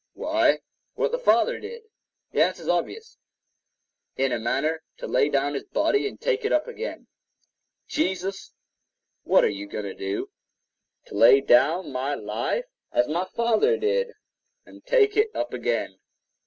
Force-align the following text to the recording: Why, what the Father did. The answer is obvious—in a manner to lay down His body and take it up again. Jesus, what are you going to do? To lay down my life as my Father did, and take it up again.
Why, 0.15 0.61
what 0.95 1.11
the 1.11 1.19
Father 1.19 1.59
did. 1.59 1.83
The 2.31 2.41
answer 2.41 2.63
is 2.63 2.67
obvious—in 2.67 4.31
a 4.31 4.39
manner 4.39 4.81
to 4.97 5.05
lay 5.05 5.29
down 5.29 5.53
His 5.53 5.65
body 5.65 6.07
and 6.07 6.19
take 6.19 6.43
it 6.43 6.51
up 6.51 6.67
again. 6.67 7.05
Jesus, 7.87 8.51
what 9.21 9.43
are 9.43 9.47
you 9.49 9.67
going 9.67 9.83
to 9.85 9.93
do? 9.93 10.31
To 11.05 11.13
lay 11.13 11.39
down 11.39 11.91
my 11.91 12.15
life 12.15 12.65
as 12.91 13.07
my 13.07 13.25
Father 13.25 13.77
did, 13.77 14.13
and 14.65 14.83
take 14.83 15.15
it 15.15 15.29
up 15.35 15.53
again. 15.53 15.99